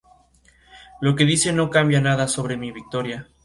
Lo 1.01 1.15
que 1.15 1.25
dice 1.25 1.53
no 1.53 1.69
cambia 1.69 2.01
nada 2.01 2.27
sobre 2.27 2.57
mi 2.57 2.71
victoria. 2.71 3.27